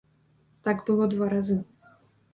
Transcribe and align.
Так 0.69 0.81
было 0.87 1.05
два 1.13 1.29
разы. 1.37 1.59